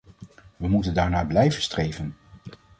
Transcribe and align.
We 0.57 0.67
moeten 0.67 0.93
daarnaar 0.93 1.27
blijven 1.27 1.61
streven. 1.61 2.15